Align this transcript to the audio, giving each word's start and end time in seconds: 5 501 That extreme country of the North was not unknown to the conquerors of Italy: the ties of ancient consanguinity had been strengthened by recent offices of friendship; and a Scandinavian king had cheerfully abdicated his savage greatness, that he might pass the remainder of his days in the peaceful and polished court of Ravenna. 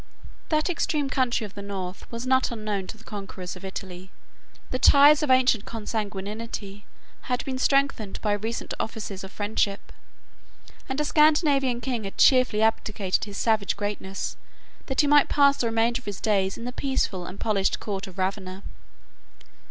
5 0.49 0.49
501 0.49 0.57
That 0.59 0.69
extreme 0.71 1.09
country 1.11 1.45
of 1.45 1.53
the 1.53 1.61
North 1.61 2.11
was 2.11 2.25
not 2.25 2.49
unknown 2.49 2.87
to 2.87 2.97
the 2.97 3.03
conquerors 3.03 3.55
of 3.55 3.63
Italy: 3.63 4.09
the 4.71 4.79
ties 4.79 5.21
of 5.21 5.29
ancient 5.29 5.63
consanguinity 5.65 6.85
had 7.29 7.45
been 7.45 7.59
strengthened 7.59 8.19
by 8.23 8.33
recent 8.33 8.73
offices 8.79 9.23
of 9.23 9.31
friendship; 9.31 9.93
and 10.89 10.99
a 10.99 11.05
Scandinavian 11.05 11.81
king 11.81 12.05
had 12.05 12.17
cheerfully 12.17 12.63
abdicated 12.63 13.25
his 13.25 13.37
savage 13.37 13.77
greatness, 13.77 14.37
that 14.87 15.01
he 15.01 15.05
might 15.05 15.29
pass 15.29 15.57
the 15.57 15.67
remainder 15.67 15.99
of 15.99 16.05
his 16.05 16.19
days 16.19 16.57
in 16.57 16.65
the 16.65 16.71
peaceful 16.71 17.27
and 17.27 17.39
polished 17.39 17.79
court 17.79 18.07
of 18.07 18.17
Ravenna. 18.17 18.63